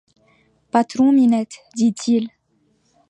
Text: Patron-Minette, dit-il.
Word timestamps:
Patron-Minette, 0.71 1.59
dit-il. 1.75 2.29